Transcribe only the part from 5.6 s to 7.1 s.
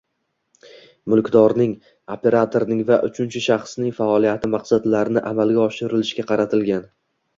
oshirishga qaratilgan